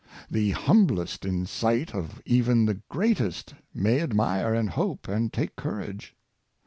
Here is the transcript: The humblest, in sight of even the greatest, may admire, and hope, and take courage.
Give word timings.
The 0.31 0.49
humblest, 0.49 1.25
in 1.25 1.45
sight 1.45 1.93
of 1.93 2.23
even 2.25 2.65
the 2.65 2.81
greatest, 2.89 3.53
may 3.71 4.01
admire, 4.01 4.51
and 4.51 4.71
hope, 4.71 5.07
and 5.07 5.31
take 5.31 5.55
courage. 5.55 6.15